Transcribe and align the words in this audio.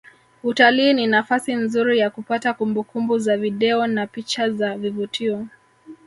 Utalii 0.43 0.93
ni 0.93 1.07
nafasi 1.07 1.53
nzuri 1.55 1.99
ya 1.99 2.09
kupata 2.09 2.53
kumbukumbu 2.53 3.17
za 3.19 3.37
video 3.37 3.87
na 3.87 4.07
picha 4.07 4.49
za 4.51 4.77
vivutio 4.77 5.47